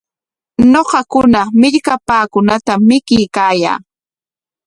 Ñuqakuna 0.71 1.41
millkapaakunatam 1.61 2.79
mikuykaayaa. 2.89 3.77